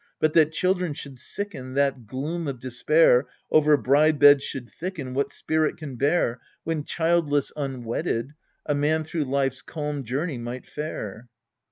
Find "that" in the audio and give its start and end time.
0.33-0.51, 1.75-2.07